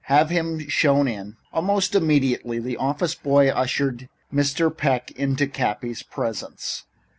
"Have 0.05 0.31
him 0.31 0.67
shown 0.67 1.07
in." 1.07 1.37
Almost 1.53 1.93
immediately 1.93 2.57
the 2.57 2.75
office 2.75 3.13
boy 3.13 3.49
ushered 3.49 4.09
Mr. 4.33 4.75
Peck 4.75 5.11
into 5.11 5.45
Cappy's 5.45 6.01
presence. 6.01 6.85